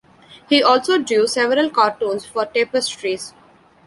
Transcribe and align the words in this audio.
He 0.49 0.63
also 0.63 0.97
drew 0.97 1.27
several 1.27 1.69
cartoons 1.69 2.25
for 2.25 2.47
tapestries. 2.47 3.35